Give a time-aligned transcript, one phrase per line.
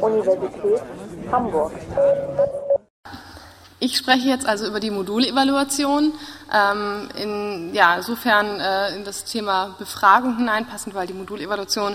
[0.00, 0.82] Universität
[1.30, 1.72] Hamburg.
[3.80, 6.12] Ich spreche jetzt also über die Modulevaluation,
[6.52, 11.92] ähm, in, ja, insofern äh, in das Thema Befragung hineinpassend, weil die Modulevaluation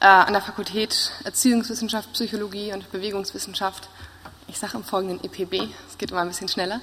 [0.00, 3.88] äh, an der Fakultät Erziehungswissenschaft, Psychologie und Bewegungswissenschaft,
[4.46, 6.80] ich sage im Folgenden EPB, es geht immer ein bisschen schneller,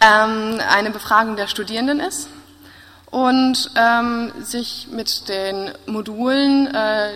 [0.00, 2.28] ähm, eine Befragung der Studierenden ist
[3.10, 7.14] und ähm, sich mit den Modulen, äh,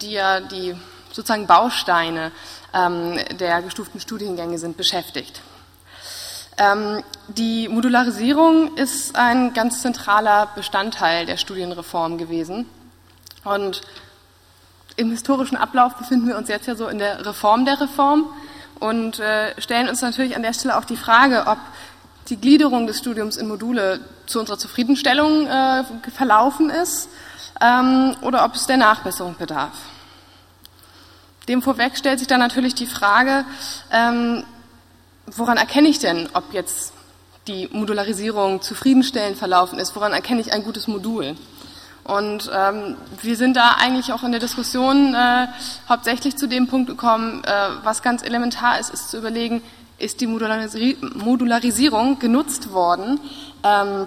[0.00, 0.74] die ja die
[1.14, 2.32] sozusagen Bausteine
[2.74, 5.40] ähm, der gestuften Studiengänge sind, beschäftigt.
[6.58, 12.66] Ähm, die Modularisierung ist ein ganz zentraler Bestandteil der Studienreform gewesen.
[13.44, 13.82] Und
[14.96, 18.26] im historischen Ablauf befinden wir uns jetzt ja so in der Reform der Reform
[18.80, 21.58] und äh, stellen uns natürlich an der Stelle auch die Frage, ob
[22.28, 27.08] die Gliederung des Studiums in Module zu unserer Zufriedenstellung äh, verlaufen ist
[27.60, 29.72] ähm, oder ob es der Nachbesserung bedarf.
[31.48, 33.44] Dem vorweg stellt sich dann natürlich die Frage,
[33.92, 34.44] ähm,
[35.26, 36.92] woran erkenne ich denn, ob jetzt
[37.46, 39.94] die Modularisierung zufriedenstellend verlaufen ist?
[39.94, 41.36] Woran erkenne ich ein gutes Modul?
[42.04, 45.46] Und ähm, wir sind da eigentlich auch in der Diskussion äh,
[45.88, 49.62] hauptsächlich zu dem Punkt gekommen, äh, was ganz elementar ist, ist zu überlegen,
[49.98, 50.76] ist die Modularis
[51.14, 53.20] Modularisierung genutzt worden,
[53.62, 54.06] ähm,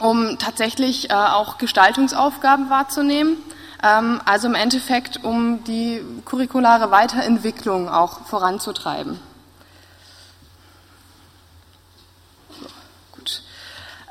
[0.00, 3.36] um tatsächlich äh, auch Gestaltungsaufgaben wahrzunehmen,
[3.80, 9.20] also im Endeffekt, um die curriculare Weiterentwicklung auch voranzutreiben.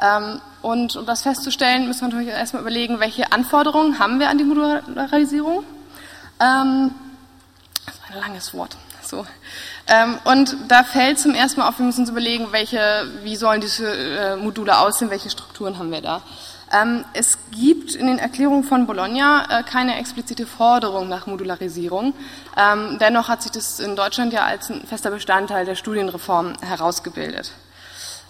[0.01, 4.37] Ähm, und um das festzustellen, müssen wir natürlich erstmal überlegen, welche Anforderungen haben wir an
[4.37, 5.63] die Modularisierung.
[6.39, 6.91] Ähm,
[7.85, 8.77] das ist ein langes Wort.
[9.01, 9.25] So.
[9.87, 13.61] Ähm, und da fällt zum ersten Mal auf, wir müssen uns überlegen, welche, wie sollen
[13.61, 16.21] diese äh, Module aussehen, welche Strukturen haben wir da.
[17.13, 22.13] Es gibt in den Erklärungen von Bologna äh, keine explizite Forderung nach Modularisierung.
[22.99, 27.53] dennoch hat sich das in Deutschland ja als ein fester Bestandteil der Studienreform herausgebildet.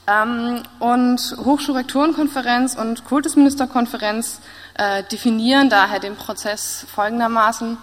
[0.08, 4.40] Ähm, und Hochschulrektorenkonferenz und Kultusministerkonferenz
[4.76, 7.78] äh, definieren daher den Prozess folgendermaßen.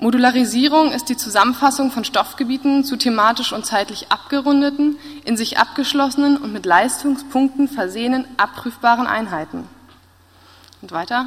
[0.00, 6.54] Modularisierung ist die Zusammenfassung von Stoffgebieten zu thematisch und zeitlich abgerundeten, in sich abgeschlossenen und
[6.54, 9.68] mit Leistungspunkten versehenen abprüfbaren Einheiten.
[10.80, 11.26] Und weiter.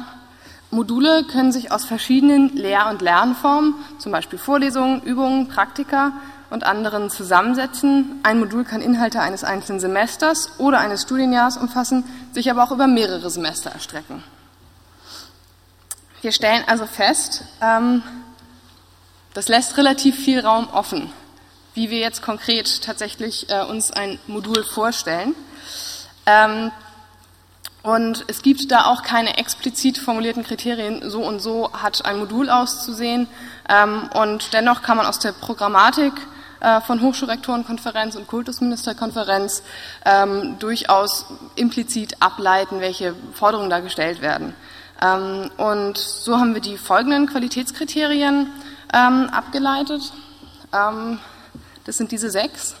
[0.72, 6.12] Module können sich aus verschiedenen Lehr- und Lernformen, zum Beispiel Vorlesungen, Übungen, Praktika,
[6.50, 8.20] und anderen zusammensetzen.
[8.22, 12.86] Ein Modul kann Inhalte eines einzelnen Semesters oder eines Studienjahres umfassen, sich aber auch über
[12.86, 14.22] mehrere Semester erstrecken.
[16.22, 18.02] Wir stellen also fest, ähm,
[19.34, 21.12] das lässt relativ viel Raum offen,
[21.74, 25.34] wie wir jetzt konkret tatsächlich äh, uns ein Modul vorstellen.
[26.24, 26.70] Ähm,
[27.82, 32.48] und es gibt da auch keine explizit formulierten Kriterien, so und so hat ein Modul
[32.48, 33.26] auszusehen.
[33.68, 36.14] Ähm, und dennoch kann man aus der Programmatik
[36.60, 39.62] äh, von Hochschulrektorenkonferenz und Kultusministerkonferenz
[40.06, 44.54] ähm, durchaus implizit ableiten, welche Forderungen da gestellt werden.
[45.02, 48.46] Ähm, und so haben wir die folgenden Qualitätskriterien
[48.92, 50.12] ähm, abgeleitet.
[50.72, 51.18] Ähm,
[51.84, 52.74] das sind diese sechs.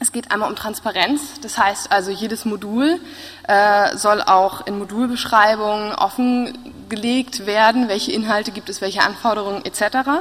[0.00, 3.00] Es geht einmal um Transparenz, das heißt also jedes Modul
[3.48, 10.20] äh, soll auch in Modulbeschreibungen offengelegt werden, welche Inhalte gibt es, welche Anforderungen etc.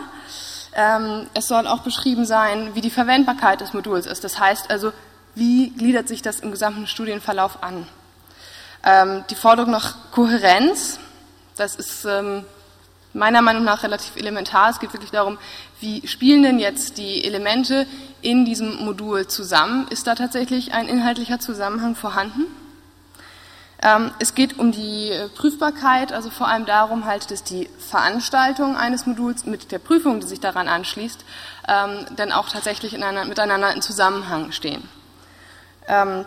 [0.74, 4.24] Ähm, es soll auch beschrieben sein, wie die Verwendbarkeit des Moduls ist.
[4.24, 4.94] Das heißt also,
[5.36, 7.86] wie gliedert sich das im gesamten Studienverlauf an.
[8.86, 11.00] Ähm, die Forderung nach Kohärenz,
[11.58, 12.46] das ist ähm,
[13.14, 14.70] meiner Meinung nach relativ elementar.
[14.70, 15.38] Es geht wirklich darum,
[15.80, 17.86] wie spielen denn jetzt die Elemente
[18.22, 19.88] in diesem Modul zusammen?
[19.90, 22.46] Ist da tatsächlich ein inhaltlicher Zusammenhang vorhanden?
[23.82, 29.06] Ähm, es geht um die Prüfbarkeit, also vor allem darum halt, dass die Veranstaltung eines
[29.06, 31.26] Moduls mit der Prüfung, die sich daran anschließt,
[31.68, 34.88] ähm, dann auch tatsächlich in einer, miteinander in Zusammenhang stehen.
[35.88, 36.26] Ähm,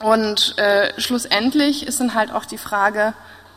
[0.00, 3.14] und äh, schlussendlich ist dann halt auch die Frage,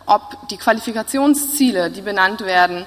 [0.09, 2.85] ob die Qualifikationsziele, die benannt werden,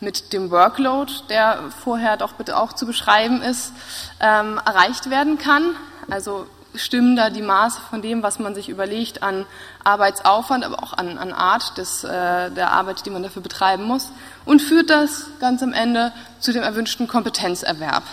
[0.00, 3.72] mit dem Workload, der vorher doch bitte auch zu beschreiben ist,
[4.20, 5.74] ähm, erreicht werden kann.
[6.08, 9.46] Also stimmen da die Maße von dem, was man sich überlegt, an
[9.82, 14.10] Arbeitsaufwand, aber auch an, an Art des, äh, der Arbeit, die man dafür betreiben muss,
[14.44, 18.04] und führt das ganz am Ende zu dem erwünschten Kompetenzerwerb.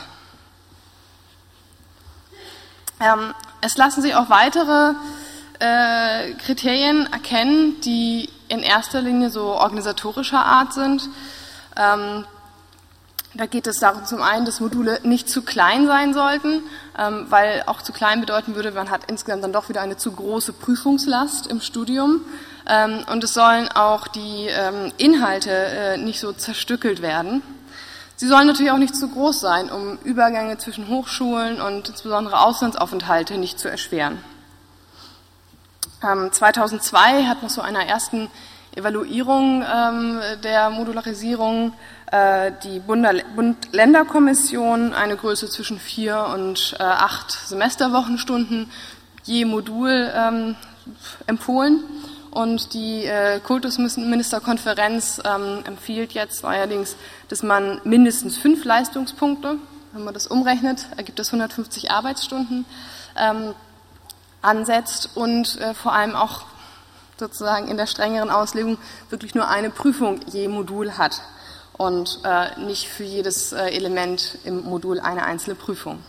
[3.00, 4.94] Ähm, es lassen sich auch weitere
[5.60, 11.09] äh, Kriterien erkennen, die in erster Linie so organisatorischer Art sind.
[11.77, 12.25] Ähm,
[13.38, 16.63] da geht es darum zum einen, dass Module nicht zu klein sein sollten,
[16.97, 20.12] ähm, weil auch zu klein bedeuten würde, man hat insgesamt dann doch wieder eine zu
[20.13, 22.21] große Prüfungslast im Studium.
[22.68, 27.41] Ähm, und es sollen auch die ähm, Inhalte äh, nicht so zerstückelt werden.
[28.15, 33.38] Sie sollen natürlich auch nicht zu groß sein, um Übergänge zwischen Hochschulen und insbesondere Auslandsaufenthalte
[33.38, 34.18] nicht zu erschweren.
[36.31, 38.30] 2002 ähm, hat nach so einer ersten
[38.75, 41.74] Evaluierung ähm, der Modularisierung
[42.12, 48.69] äh, die Bund-Länder-Kommission eine Größe zwischen vier und äh, acht Semesterwochenstunden
[49.24, 50.56] je Modul ähm,
[51.25, 51.84] empfohlen.
[52.30, 55.22] Und die äh, Kultusministerkonferenz
[55.63, 56.98] empfiehlt jetzt neuerdings,
[57.30, 59.56] dass man mindestens fünf Leistungspunkte,
[59.94, 62.66] wenn man das umrechnet, ergibt das 150 Arbeitsstunden,
[64.45, 66.45] ansetzt und äh, vor allem auch
[67.19, 68.77] sozusagen in der strengeren Auslegung
[69.09, 71.21] wirklich nur eine Prüfung je Modul hat
[71.77, 76.03] und äh, nicht für jedes äh, Element im Modul eine einzelne Prüfung.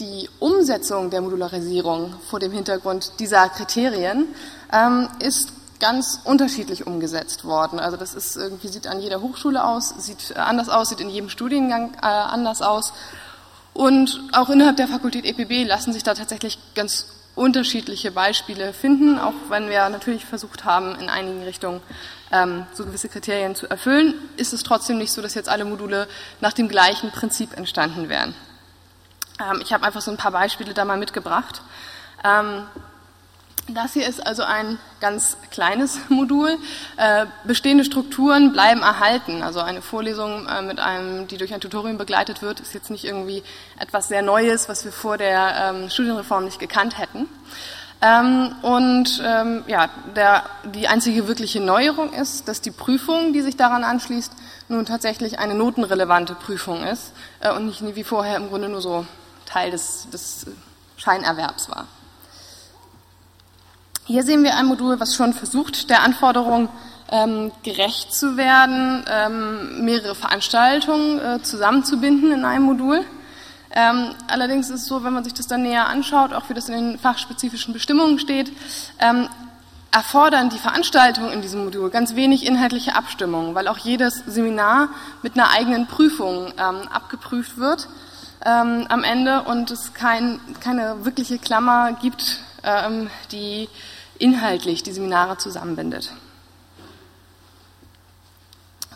[0.00, 4.26] Die Umsetzung der Modularisierung vor dem Hintergrund dieser Kriterien
[4.72, 5.52] ähm, ist
[5.82, 7.80] ganz unterschiedlich umgesetzt worden.
[7.80, 11.28] Also das ist irgendwie sieht an jeder Hochschule aus, sieht anders aus, sieht in jedem
[11.28, 12.92] Studiengang äh, anders aus.
[13.74, 19.34] Und auch innerhalb der Fakultät EPB lassen sich da tatsächlich ganz unterschiedliche Beispiele finden, auch
[19.48, 21.80] wenn wir natürlich versucht haben, in einigen Richtungen
[22.30, 26.06] ähm, so gewisse Kriterien zu erfüllen, ist es trotzdem nicht so, dass jetzt alle Module
[26.40, 28.36] nach dem gleichen Prinzip entstanden wären.
[29.40, 31.62] Ähm, ich habe einfach so ein paar Beispiele da mal mitgebracht.
[32.22, 32.66] Ähm,
[33.68, 36.58] das hier ist also ein ganz kleines Modul.
[36.96, 39.42] Äh, bestehende Strukturen bleiben erhalten.
[39.42, 43.04] Also eine Vorlesung äh, mit einem, die durch ein Tutorium begleitet wird, ist jetzt nicht
[43.04, 43.42] irgendwie
[43.78, 47.28] etwas sehr Neues, was wir vor der ähm, Studienreform nicht gekannt hätten.
[48.02, 50.42] Ähm, und ähm, ja, der,
[50.74, 54.32] die einzige wirkliche Neuerung ist, dass die Prüfung, die sich daran anschließt,
[54.68, 59.06] nun tatsächlich eine notenrelevante Prüfung ist äh, und nicht wie vorher im Grunde nur so
[59.46, 60.46] Teil des, des
[60.96, 61.86] Scheinerwerbs war.
[64.12, 66.68] Hier sehen wir ein Modul, was schon versucht, der Anforderung
[67.10, 73.06] ähm, gerecht zu werden, ähm, mehrere Veranstaltungen äh, zusammenzubinden in einem Modul.
[73.70, 76.68] Ähm, allerdings ist es so, wenn man sich das dann näher anschaut, auch wie das
[76.68, 78.52] in den fachspezifischen Bestimmungen steht,
[78.98, 79.30] ähm,
[79.92, 84.90] erfordern die Veranstaltungen in diesem Modul ganz wenig inhaltliche Abstimmung, weil auch jedes Seminar
[85.22, 87.88] mit einer eigenen Prüfung ähm, abgeprüft wird
[88.44, 92.40] ähm, am Ende und es kein, keine wirkliche Klammer gibt,
[93.32, 93.68] die
[94.22, 96.12] inhaltlich die Seminare zusammenbindet.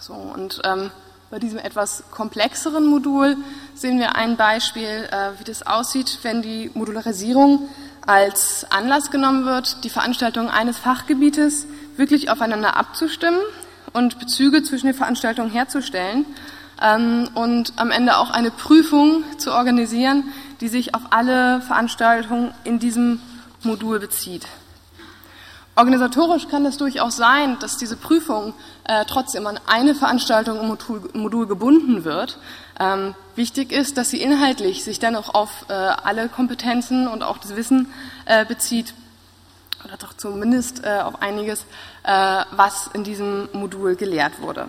[0.00, 0.90] So, und ähm,
[1.31, 3.37] bei diesem etwas komplexeren Modul
[3.75, 7.69] sehen wir ein Beispiel, äh, wie das aussieht, wenn die Modularisierung
[8.06, 13.40] als Anlass genommen wird, die Veranstaltung eines Fachgebietes wirklich aufeinander abzustimmen
[13.93, 16.25] und Bezüge zwischen den Veranstaltungen herzustellen
[16.81, 20.23] ähm, und am Ende auch eine Prüfung zu organisieren,
[20.61, 23.20] die sich auf alle Veranstaltungen in diesem
[23.64, 24.46] Modul bezieht.
[25.78, 31.11] Organisatorisch kann es durchaus sein, dass diese Prüfung äh, trotzdem an eine Veranstaltung im Modul,
[31.12, 32.38] Modul gebunden wird.
[32.81, 37.56] Ähm, wichtig ist, dass sie inhaltlich sich dennoch auf äh, alle Kompetenzen und auch das
[37.56, 37.93] Wissen
[38.25, 38.94] äh, bezieht
[39.84, 41.61] oder doch zumindest äh, auf einiges,
[42.05, 44.69] äh, was in diesem Modul gelehrt wurde.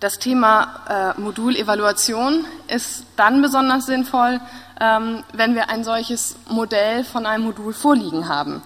[0.00, 4.40] Das Thema äh, Modulevaluation ist dann besonders sinnvoll,
[4.80, 8.62] ähm, wenn wir ein solches Modell von einem Modul vorliegen haben.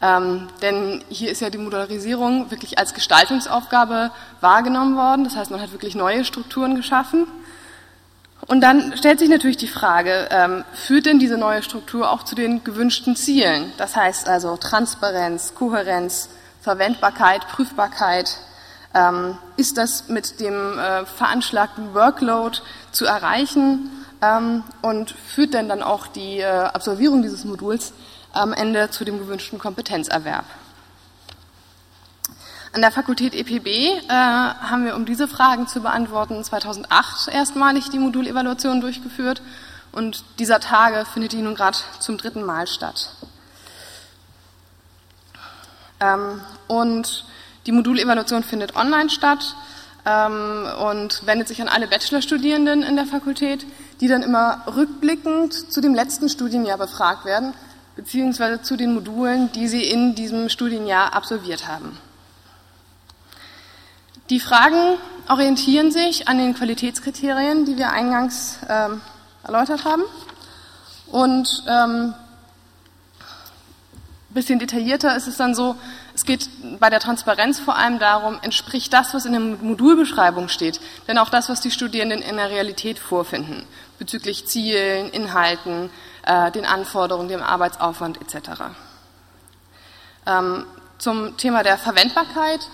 [0.00, 4.10] Ähm, denn hier ist ja die Modularisierung wirklich als Gestaltungsaufgabe
[4.40, 5.24] wahrgenommen worden.
[5.24, 7.26] Das heißt, man hat wirklich neue Strukturen geschaffen.
[8.46, 12.34] Und dann stellt sich natürlich die Frage, ähm, führt denn diese neue Struktur auch zu
[12.34, 13.70] den gewünschten Zielen?
[13.76, 16.30] Das heißt also Transparenz, Kohärenz,
[16.62, 18.38] Verwendbarkeit, Prüfbarkeit.
[18.92, 22.58] Ähm, ist das mit dem äh, veranschlagten Workload
[22.90, 23.90] zu erreichen?
[24.22, 27.92] ähm, und führt denn dann auch die äh, Absolvierung dieses Moduls
[28.32, 30.44] am Ende zu dem gewünschten Kompetenzerwerb.
[32.72, 37.98] An der Fakultät EPB äh, haben wir, um diese Fragen zu beantworten, 2008 erstmalig die
[37.98, 39.42] Modulevaluation durchgeführt
[39.90, 43.10] und dieser Tage findet die nun gerade zum dritten Mal statt.
[45.98, 47.24] Ähm, und
[47.70, 49.54] die Modulevaluation findet online statt
[50.04, 53.64] ähm, und wendet sich an alle Bachelorstudierenden in der Fakultät,
[54.00, 57.54] die dann immer rückblickend zu dem letzten Studienjahr befragt werden,
[57.94, 61.96] beziehungsweise zu den Modulen, die sie in diesem Studienjahr absolviert haben.
[64.30, 64.98] Die Fragen
[65.28, 69.00] orientieren sich an den Qualitätskriterien, die wir eingangs ähm,
[69.44, 70.02] erläutert haben.
[71.06, 72.14] Und ähm,
[74.30, 75.76] bisschen detaillierter ist es dann so,
[76.20, 80.78] es geht bei der Transparenz vor allem darum, entspricht das, was in der Modulbeschreibung steht,
[81.08, 83.64] denn auch das, was die Studierenden in der Realität vorfinden,
[83.98, 85.88] bezüglich Zielen, Inhalten,
[86.26, 88.64] äh, den Anforderungen, dem Arbeitsaufwand etc.
[90.26, 90.66] Ähm,
[90.98, 92.68] zum Thema der Verwendbarkeit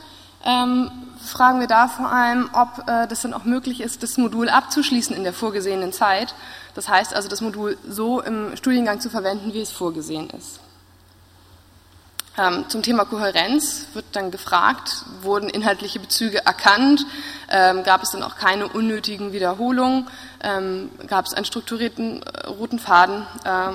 [0.44, 0.90] ähm,
[1.24, 5.14] fragen wir da vor allem, ob äh, das dann auch möglich ist, das Modul abzuschließen
[5.14, 6.34] in der vorgesehenen Zeit.
[6.74, 10.58] Das heißt also, das Modul so im Studiengang zu verwenden, wie es vorgesehen ist.
[12.38, 17.06] Ähm, zum Thema Kohärenz wird dann gefragt, wurden inhaltliche Bezüge erkannt,
[17.48, 20.08] ähm, gab es dann auch keine unnötigen Wiederholungen,
[20.42, 23.26] ähm, gab es einen strukturierten äh, roten Faden?
[23.44, 23.72] Äh,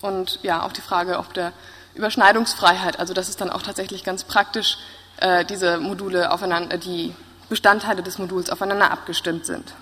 [0.00, 1.52] und ja, auch die Frage ob der
[1.94, 4.78] Überschneidungsfreiheit, also dass es dann auch tatsächlich ganz praktisch
[5.18, 7.14] äh, diese Module aufeinander, die
[7.50, 9.74] Bestandteile des Moduls aufeinander abgestimmt sind.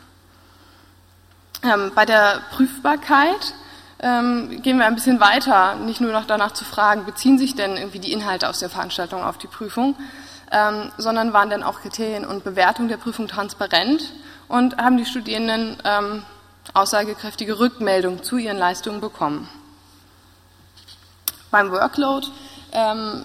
[1.62, 3.54] Ähm, bei der Prüfbarkeit
[4.02, 7.76] ähm, gehen wir ein bisschen weiter, nicht nur noch danach zu fragen, beziehen sich denn
[7.76, 9.94] irgendwie die Inhalte aus der Veranstaltung auf die Prüfung,
[10.50, 14.12] ähm, sondern waren denn auch Kriterien und Bewertung der Prüfung transparent
[14.48, 16.22] und haben die Studierenden ähm,
[16.72, 19.48] aussagekräftige Rückmeldung zu ihren Leistungen bekommen.
[21.50, 22.26] Beim Workload,
[22.72, 23.24] ähm,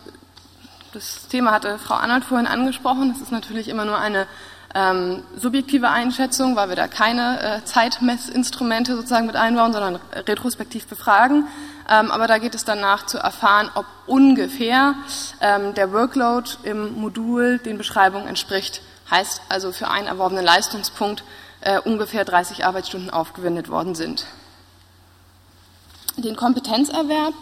[0.94, 4.28] das Thema hatte Frau Arnold vorhin angesprochen, das ist natürlich immer nur eine
[4.76, 11.48] ähm, subjektive Einschätzung, weil wir da keine äh, Zeitmessinstrumente sozusagen mit einbauen, sondern retrospektiv befragen.
[11.90, 14.96] Ähm, aber da geht es danach zu erfahren, ob ungefähr
[15.40, 18.82] ähm, der Workload im Modul den Beschreibungen entspricht.
[19.10, 21.24] Heißt also für einen erworbenen Leistungspunkt
[21.62, 24.26] äh, ungefähr 30 Arbeitsstunden aufgewendet worden sind.
[26.18, 27.34] Den Kompetenzerwerb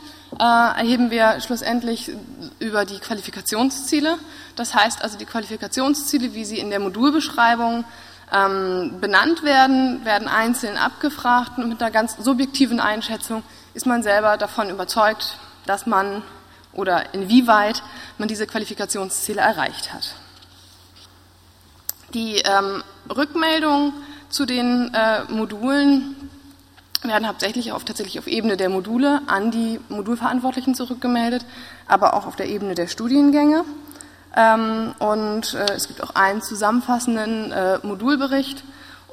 [0.41, 2.11] erheben wir schlussendlich
[2.59, 4.17] über die Qualifikationsziele.
[4.55, 7.85] Das heißt also die Qualifikationsziele, wie sie in der Modulbeschreibung
[8.31, 14.37] ähm, benannt werden, werden einzeln abgefragt und mit einer ganz subjektiven Einschätzung ist man selber
[14.37, 16.23] davon überzeugt, dass man
[16.73, 17.83] oder inwieweit
[18.17, 20.15] man diese Qualifikationsziele erreicht hat.
[22.13, 22.83] Die ähm,
[23.15, 23.93] Rückmeldung
[24.29, 26.29] zu den äh, Modulen
[27.09, 31.45] werden hauptsächlich auf, tatsächlich auf Ebene der Module an die Modulverantwortlichen zurückgemeldet,
[31.87, 33.65] aber auch auf der Ebene der Studiengänge.
[34.35, 38.63] Ähm, und äh, es gibt auch einen zusammenfassenden äh, Modulbericht,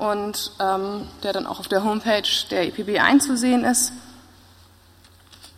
[0.01, 3.93] und ähm, der dann auch auf der Homepage der EPB einzusehen ist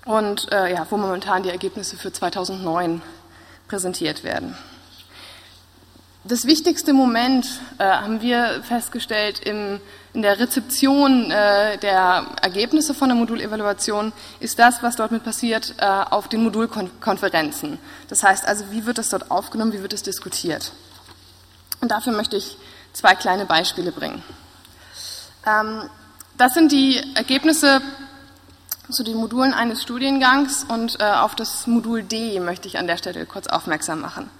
[0.05, 3.01] und äh, ja, wo momentan die Ergebnisse für 2009
[3.69, 4.57] präsentiert werden.
[6.25, 9.81] Das wichtigste Moment äh, haben wir festgestellt im,
[10.13, 15.75] in der Rezeption äh, der Ergebnisse von der Modulevaluation ist das, was dort mit passiert,
[15.79, 17.79] äh, auf den Modulkonferenzen.
[18.09, 20.71] Das heißt also, wie wird das dort aufgenommen, wie wird es diskutiert?
[21.81, 22.57] Und dafür möchte ich
[22.93, 24.23] zwei kleine Beispiele bringen.
[25.45, 25.91] Ähm,
[26.39, 27.81] das sind die Ergebnisse
[28.89, 32.97] zu den Modulen eines Studiengangs und äh, auf das Modul D möchte ich an der
[32.97, 34.31] Stelle kurz aufmerksam machen.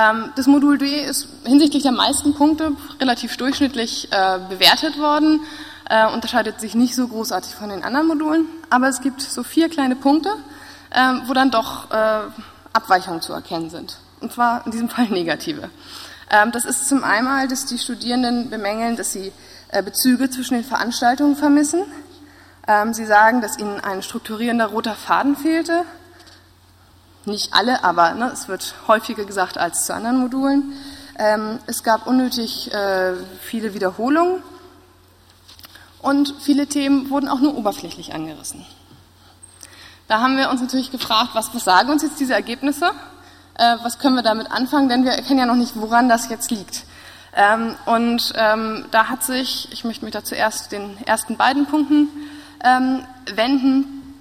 [0.00, 5.40] Ähm, das Modul D ist hinsichtlich der meisten Punkte relativ durchschnittlich äh, bewertet worden,
[5.88, 9.68] äh, unterscheidet sich nicht so großartig von den anderen Modulen, aber es gibt so vier
[9.68, 10.30] kleine Punkte,
[10.94, 12.20] ähm, wo dann doch äh,
[12.72, 13.98] Abweichungen zu erkennen sind.
[14.20, 15.70] Und zwar in diesem Fall negative.
[16.30, 19.32] Ähm, das ist zum einen, dass die Studierenden bemängeln, dass sie
[19.84, 21.84] Bezüge zwischen den Veranstaltungen vermissen.
[22.90, 25.84] Sie sagen, dass ihnen ein strukturierender roter Faden fehlte
[27.24, 30.72] nicht alle, aber ne, es wird häufiger gesagt als zu anderen Modulen.
[31.18, 34.42] Ähm, es gab unnötig äh, viele Wiederholungen
[36.00, 38.64] und viele Themen wurden auch nur oberflächlich angerissen.
[40.08, 42.90] Da haben wir uns natürlich gefragt, was, was sagen uns jetzt diese Ergebnisse?
[43.54, 44.88] Äh, was können wir damit anfangen?
[44.88, 46.84] Denn wir erkennen ja noch nicht, woran das jetzt liegt.
[47.36, 52.08] Ähm, und ähm, da hat sich, ich möchte mich da zuerst den ersten beiden Punkten
[52.64, 54.16] ähm, wenden,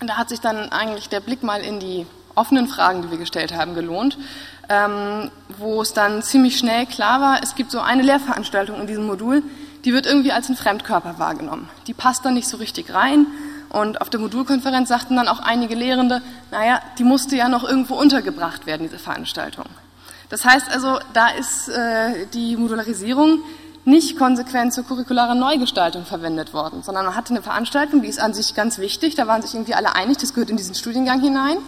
[0.00, 3.54] da hat sich dann eigentlich der Blick mal in die offenen Fragen, die wir gestellt
[3.54, 4.18] haben, gelohnt,
[4.68, 9.06] ähm, wo es dann ziemlich schnell klar war, es gibt so eine Lehrveranstaltung in diesem
[9.06, 9.42] Modul,
[9.84, 11.68] die wird irgendwie als ein Fremdkörper wahrgenommen.
[11.86, 13.26] Die passt dann nicht so richtig rein.
[13.68, 17.94] Und auf der Modulkonferenz sagten dann auch einige Lehrende, naja, die musste ja noch irgendwo
[17.94, 19.66] untergebracht werden, diese Veranstaltung.
[20.30, 23.40] Das heißt also, da ist äh, die Modularisierung
[23.84, 28.32] nicht konsequent zur curricularen Neugestaltung verwendet worden, sondern man hatte eine Veranstaltung, die ist an
[28.32, 31.58] sich ganz wichtig, da waren sich irgendwie alle einig, das gehört in diesen Studiengang hinein.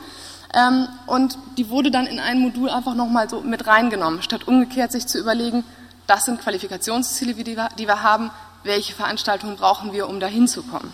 [0.56, 4.90] Ähm, und die wurde dann in ein Modul einfach nochmal so mit reingenommen, statt umgekehrt
[4.90, 5.64] sich zu überlegen,
[6.06, 8.30] das sind Qualifikationsziele, die wir, die wir haben,
[8.64, 10.92] welche Veranstaltungen brauchen wir, um da hinzukommen.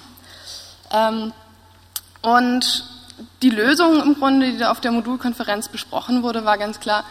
[0.90, 1.33] Ähm,
[2.23, 2.85] und
[3.42, 7.04] die Lösung im Grunde, die da auf der Modulkonferenz besprochen wurde, war ganz klar,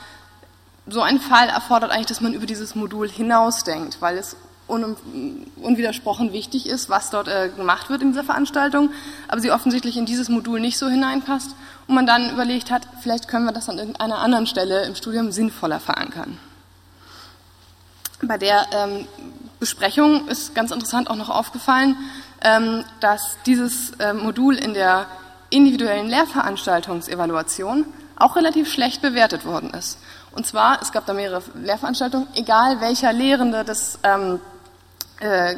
[0.87, 4.35] so ein Fall erfordert eigentlich, dass man über dieses Modul hinausdenkt, weil es
[4.71, 8.89] unwidersprochen wichtig ist, was dort äh, gemacht wird in dieser Veranstaltung,
[9.27, 11.55] aber sie offensichtlich in dieses Modul nicht so hineinpasst
[11.87, 15.31] und man dann überlegt hat, vielleicht können wir das an irgendeiner anderen Stelle im Studium
[15.31, 16.37] sinnvoller verankern.
[18.23, 19.07] Bei der ähm,
[19.59, 21.97] Besprechung ist ganz interessant auch noch aufgefallen,
[22.43, 25.07] ähm, dass dieses äh, Modul in der
[25.49, 27.85] individuellen Lehrveranstaltungsevaluation
[28.17, 29.97] auch relativ schlecht bewertet worden ist.
[30.33, 34.39] Und zwar, es gab da mehrere Lehrveranstaltungen, egal welcher Lehrende das, ähm,
[35.21, 35.55] äh,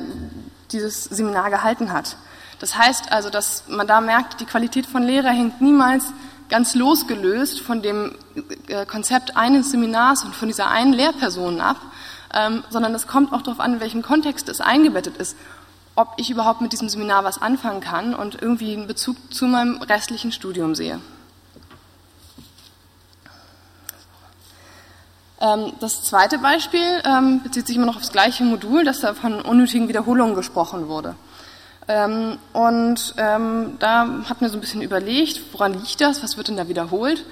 [0.72, 2.18] dieses Seminar gehalten hat.
[2.60, 6.06] Das heißt also, dass man da merkt, die Qualität von Lehre hängt niemals
[6.50, 8.16] ganz losgelöst von dem
[8.68, 11.78] äh, Konzept eines Seminars und von dieser einen Lehrperson ab,
[12.34, 15.36] ähm, sondern es kommt auch darauf an, in welchem Kontext es eingebettet ist,
[15.96, 19.82] ob ich überhaupt mit diesem Seminar was anfangen kann und irgendwie einen Bezug zu meinem
[19.82, 21.00] restlichen Studium sehe.
[25.80, 29.90] Das zweite Beispiel ähm, bezieht sich immer noch aufs gleiche Modul, dass da von unnötigen
[29.90, 31.16] Wiederholungen gesprochen wurde.
[31.90, 36.56] Ähm, und da hat mir so ein bisschen überlegt, woran liegt das, was wird denn
[36.56, 37.26] da wiederholt?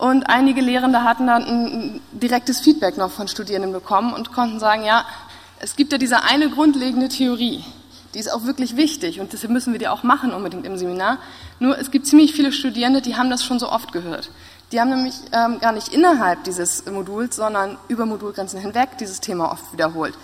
[0.00, 4.82] Und einige Lehrende hatten dann ein direktes Feedback noch von Studierenden bekommen und konnten sagen,
[4.82, 5.04] ja,
[5.58, 7.62] es gibt ja diese eine grundlegende Theorie,
[8.14, 11.18] die ist auch wirklich wichtig und deshalb müssen wir die auch machen unbedingt im Seminar.
[11.58, 14.30] Nur es gibt ziemlich viele Studierende, die haben das schon so oft gehört.
[14.72, 19.50] Die haben nämlich ähm, gar nicht innerhalb dieses Moduls, sondern über Modulgrenzen hinweg dieses Thema
[19.50, 20.14] oft wiederholt.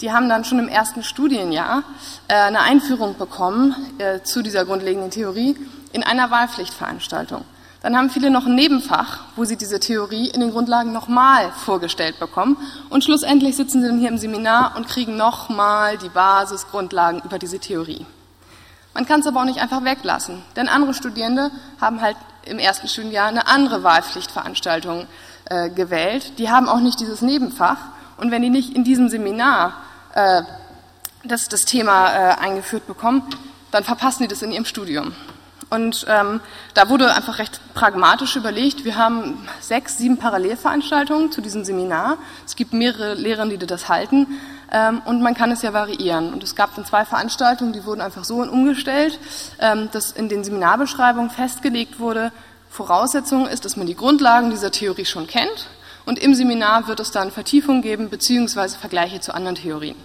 [0.00, 1.82] Die haben dann schon im ersten Studienjahr
[2.28, 5.56] äh, eine Einführung bekommen äh, zu dieser grundlegenden Theorie
[5.92, 7.44] in einer Wahlpflichtveranstaltung.
[7.82, 12.18] Dann haben viele noch ein Nebenfach, wo sie diese Theorie in den Grundlagen nochmal vorgestellt
[12.20, 12.56] bekommen.
[12.90, 17.58] Und schlussendlich sitzen sie dann hier im Seminar und kriegen nochmal die Basisgrundlagen über diese
[17.58, 18.06] Theorie.
[18.94, 22.88] Man kann es aber auch nicht einfach weglassen, denn andere Studierende haben halt im ersten
[22.88, 25.06] Studienjahr eine andere Wahlpflichtveranstaltung
[25.46, 26.38] äh, gewählt.
[26.38, 27.78] Die haben auch nicht dieses Nebenfach.
[28.16, 29.74] Und wenn die nicht in diesem Seminar
[30.14, 30.42] äh,
[31.24, 33.22] das, das Thema äh, eingeführt bekommen,
[33.70, 35.14] dann verpassen die das in ihrem Studium.
[35.68, 36.40] Und ähm,
[36.74, 42.18] da wurde einfach recht pragmatisch überlegt, wir haben sechs, sieben Parallelveranstaltungen zu diesem Seminar.
[42.46, 44.28] Es gibt mehrere Lehrende, die das halten.
[44.72, 46.32] Ähm, und man kann es ja variieren.
[46.32, 49.18] Und es gab dann zwei Veranstaltungen, die wurden einfach so umgestellt,
[49.60, 52.32] ähm, dass in den Seminarbeschreibungen festgelegt wurde,
[52.68, 55.68] Voraussetzung ist, dass man die Grundlagen dieser Theorie schon kennt.
[56.04, 59.96] Und im Seminar wird es dann Vertiefung geben, beziehungsweise Vergleiche zu anderen Theorien.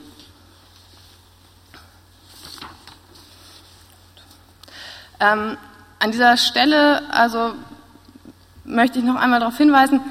[5.19, 5.57] Ähm,
[5.99, 7.53] an dieser Stelle also
[8.63, 10.01] möchte ich noch einmal darauf hinweisen,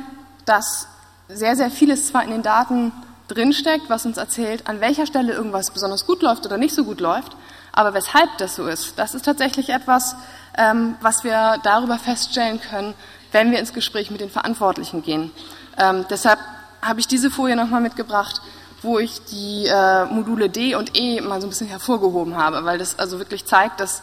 [0.44, 0.86] dass
[1.28, 2.92] sehr, sehr vieles zwar in den Daten
[3.34, 7.00] drinsteckt, was uns erzählt, an welcher Stelle irgendwas besonders gut läuft oder nicht so gut
[7.00, 7.36] läuft,
[7.72, 10.16] aber weshalb das so ist, das ist tatsächlich etwas,
[10.56, 12.94] ähm, was wir darüber feststellen können,
[13.32, 15.30] wenn wir ins Gespräch mit den Verantwortlichen gehen.
[15.78, 16.38] Ähm, deshalb
[16.82, 18.40] habe ich diese Folie nochmal mitgebracht,
[18.82, 22.78] wo ich die äh, Module D und E mal so ein bisschen hervorgehoben habe, weil
[22.78, 24.02] das also wirklich zeigt, dass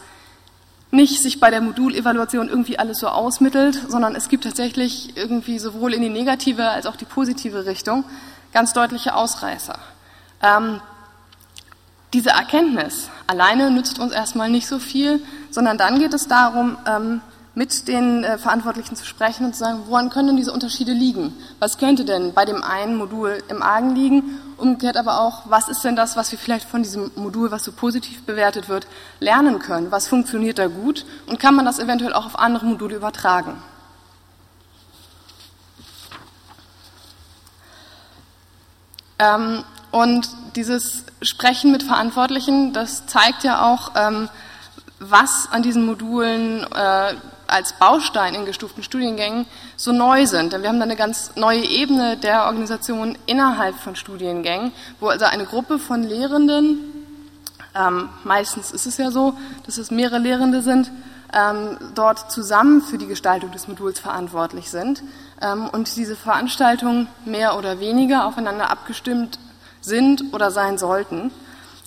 [0.92, 5.94] nicht sich bei der Modulevaluation irgendwie alles so ausmittelt, sondern es gibt tatsächlich irgendwie sowohl
[5.94, 8.06] in die negative als auch die positive Richtung
[8.58, 9.78] ganz deutliche Ausreißer.
[10.42, 10.82] Ähm,
[12.12, 17.22] diese Erkenntnis alleine nützt uns erstmal nicht so viel, sondern dann geht es darum, ähm,
[17.54, 21.36] mit den äh, Verantwortlichen zu sprechen und zu sagen, woran können denn diese Unterschiede liegen?
[21.60, 24.40] Was könnte denn bei dem einen Modul im Argen liegen?
[24.58, 27.72] Umgekehrt aber auch, was ist denn das, was wir vielleicht von diesem Modul, was so
[27.72, 28.88] positiv bewertet wird,
[29.20, 29.92] lernen können?
[29.92, 31.06] Was funktioniert da gut?
[31.28, 33.62] Und kann man das eventuell auch auf andere Module übertragen?
[39.20, 44.30] Ähm, und dieses Sprechen mit Verantwortlichen, das zeigt ja auch, ähm,
[45.00, 47.14] was an diesen Modulen äh,
[47.48, 49.46] als Baustein in gestuften Studiengängen
[49.78, 50.54] so neu sind.
[50.54, 55.26] Denn wir haben da eine ganz neue Ebene der Organisation innerhalb von Studiengängen, wo also
[55.26, 56.80] eine Gruppe von Lehrenden,
[57.76, 59.34] ähm, meistens ist es ja so,
[59.66, 60.92] dass es mehrere Lehrende sind,
[61.34, 65.04] ähm, dort zusammen für die Gestaltung des Moduls verantwortlich sind
[65.72, 69.40] und diese Veranstaltungen mehr oder weniger aufeinander abgestimmt
[69.82, 71.32] sind oder sein sollten.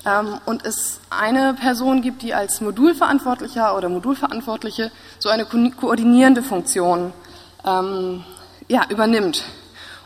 [0.06, 7.12] Ähm, und es eine Person gibt, die als Modulverantwortlicher oder Modulverantwortliche so eine koordinierende Funktion
[7.66, 8.24] ähm,
[8.68, 9.44] ja, übernimmt.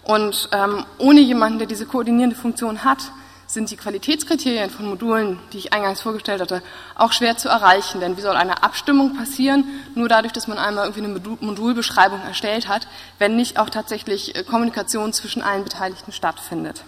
[0.04, 3.10] Und ähm, ohne jemanden, der diese koordinierende Funktion hat,
[3.54, 6.62] sind die Qualitätskriterien von Modulen, die ich eingangs vorgestellt hatte,
[6.96, 8.00] auch schwer zu erreichen.
[8.00, 9.64] Denn wie soll eine Abstimmung passieren,
[9.94, 12.86] nur dadurch, dass man einmal irgendwie eine Modulbeschreibung erstellt hat,
[13.18, 16.84] wenn nicht auch tatsächlich äh, Kommunikation zwischen allen Beteiligten stattfindet.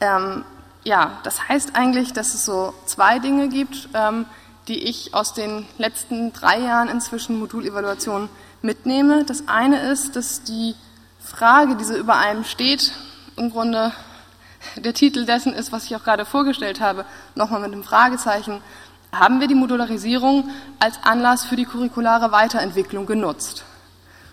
[0.00, 0.44] Ähm,
[0.84, 4.26] ja, das heißt eigentlich, dass es so zwei Dinge gibt, ähm,
[4.66, 8.28] die ich aus den letzten drei Jahren inzwischen Modulevaluation
[8.60, 9.24] mitnehme.
[9.24, 10.74] Das eine ist, dass die
[11.24, 12.92] Frage, die so über allem steht,
[13.36, 13.92] im Grunde
[14.76, 17.04] der Titel dessen ist, was ich auch gerade vorgestellt habe,
[17.34, 18.60] nochmal mit einem Fragezeichen.
[19.12, 23.64] Haben wir die Modularisierung als Anlass für die curriculare Weiterentwicklung genutzt?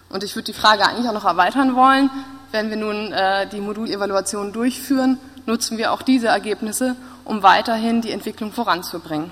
[0.10, 2.10] Und ich würde die Frage eigentlich auch noch erweitern wollen.
[2.52, 8.12] Wenn wir nun äh, die Modulevaluation durchführen, nutzen wir auch diese Ergebnisse, um weiterhin die
[8.12, 9.32] Entwicklung voranzubringen.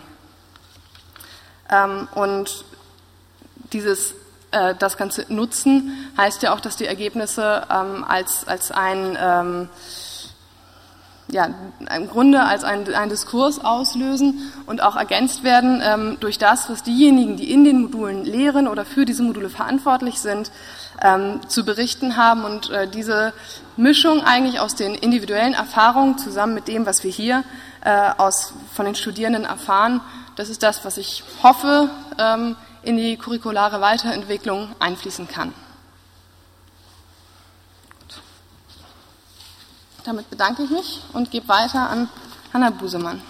[1.70, 2.66] Ähm, und
[3.74, 4.14] dieses
[4.52, 9.70] äh, das Ganze nutzen, heißt ja auch, dass die Ergebnisse ähm, als, als ein, ähm,
[11.30, 11.50] ja,
[11.96, 16.84] im Grunde als ein, ein Diskurs auslösen und auch ergänzt werden ähm, durch das, was
[16.84, 20.52] diejenigen, die in den Modulen lehren oder für diese Module verantwortlich sind,
[21.02, 23.34] ähm, zu berichten haben und äh, diese
[23.76, 27.44] Mischung eigentlich aus den individuellen Erfahrungen zusammen mit dem, was wir hier
[27.84, 30.02] äh, aus, von den Studierenden erfahren,
[30.38, 35.54] das ist das, was ich hoffe, ähm, in die curriculare Weiterentwicklung einfließen kann.
[40.04, 42.10] Damit bedanke ich mich und gebe weiter an
[42.54, 43.22] Hanna Busemann.